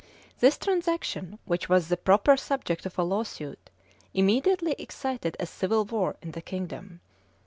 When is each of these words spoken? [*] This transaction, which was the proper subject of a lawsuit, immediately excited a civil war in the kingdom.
[*] 0.23 0.39
This 0.39 0.57
transaction, 0.57 1.37
which 1.45 1.69
was 1.69 1.87
the 1.87 1.95
proper 1.95 2.35
subject 2.35 2.87
of 2.87 2.97
a 2.97 3.03
lawsuit, 3.03 3.69
immediately 4.15 4.73
excited 4.79 5.37
a 5.39 5.45
civil 5.45 5.85
war 5.85 6.15
in 6.23 6.31
the 6.31 6.41
kingdom. 6.41 7.01